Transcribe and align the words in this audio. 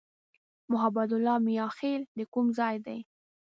محبت 0.71 1.09
الله 1.15 1.35
"میاخېل" 1.47 2.01
د 2.17 2.19
کوم 2.33 2.47
ځای 2.57 2.75
دی؟ 2.85 2.99